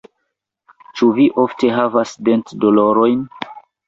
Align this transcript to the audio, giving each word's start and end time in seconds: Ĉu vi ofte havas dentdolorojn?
Ĉu 1.01 1.09
vi 1.17 1.27
ofte 1.43 1.69
havas 1.79 2.13
dentdolorojn? 2.31 3.21